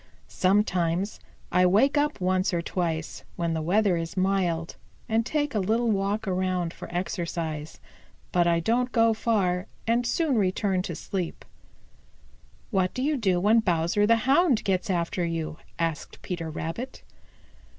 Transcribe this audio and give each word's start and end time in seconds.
Sometimes 0.27 1.19
I 1.51 1.63
wake 1.67 1.95
up 1.95 2.19
once 2.19 2.55
or 2.55 2.61
twice, 2.63 3.23
when 3.35 3.53
the 3.53 3.61
weather 3.61 3.97
is 3.97 4.17
mild, 4.17 4.75
and 5.07 5.23
take 5.23 5.53
a 5.53 5.59
little 5.59 5.91
walk 5.91 6.27
around 6.27 6.73
for 6.73 6.91
exercise. 6.91 7.79
But 8.31 8.47
I 8.47 8.61
don't 8.61 8.91
go 8.91 9.13
far 9.13 9.67
and 9.85 10.07
soon 10.07 10.39
return 10.39 10.81
to 10.81 10.95
sleep." 10.95 11.45
"What 12.71 12.95
do 12.95 13.03
you 13.03 13.15
do 13.15 13.39
when 13.39 13.59
Bowser 13.59 14.07
the 14.07 14.25
Hound 14.25 14.63
gets 14.63 14.89
after 14.89 15.23
you?" 15.23 15.59
asked 15.77 16.23
Peter 16.23 16.49
Rabbit. 16.49 17.03